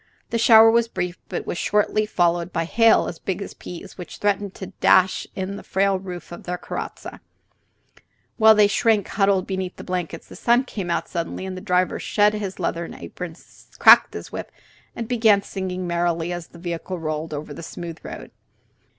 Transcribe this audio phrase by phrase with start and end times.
[0.31, 4.17] The shower was brief, but was shortly followed by hail as big as peas, which
[4.17, 7.19] threatened to dash in the frail roof of their carrozza.
[8.37, 11.99] While they shrank huddled beneath the blankets, the sun came out suddenly, and the driver
[11.99, 13.35] shed his leathern apron,
[13.77, 14.51] cracked his whip,
[14.95, 18.31] and began singing merrily as the vehicle rolled over the smooth road.